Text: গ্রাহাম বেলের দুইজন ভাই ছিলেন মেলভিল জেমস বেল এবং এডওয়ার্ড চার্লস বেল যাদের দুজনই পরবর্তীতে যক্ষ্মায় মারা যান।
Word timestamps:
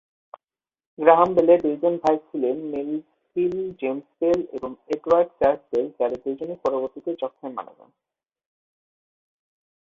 গ্রাহাম 0.99 1.29
বেলের 1.35 1.59
দুইজন 1.61 1.93
ভাই 1.97 2.15
ছিলেন 2.27 2.55
মেলভিল 2.71 3.55
জেমস 3.79 4.07
বেল 4.19 4.39
এবং 4.53 4.71
এডওয়ার্ড 4.87 5.29
চার্লস 5.39 5.63
বেল 5.71 5.87
যাদের 5.99 6.19
দুজনই 6.25 6.57
পরবর্তীতে 6.63 7.11
যক্ষ্মায় 7.21 7.55
মারা 7.55 7.73
যান। 7.77 7.91